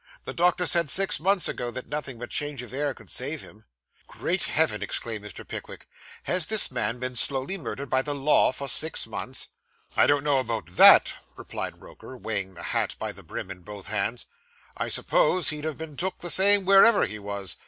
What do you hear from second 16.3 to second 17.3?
same, wherever he